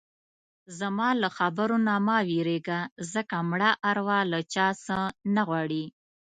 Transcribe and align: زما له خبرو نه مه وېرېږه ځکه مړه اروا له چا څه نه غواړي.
زما 0.77 1.09
له 1.21 1.29
خبرو 1.37 1.77
نه 1.87 1.95
مه 2.05 2.17
وېرېږه 2.27 2.79
ځکه 3.13 3.35
مړه 3.49 3.71
اروا 3.89 4.19
له 4.31 4.39
چا 4.53 4.67
څه 4.85 4.97
نه 5.35 5.41
غواړي. 5.47 5.85